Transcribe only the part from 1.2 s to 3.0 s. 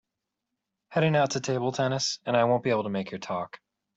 to table tennis and I won’t be able to